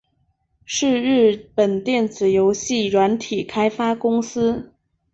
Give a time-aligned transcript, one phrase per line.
[0.65, 4.73] 是日本电子游戏软体开发公司。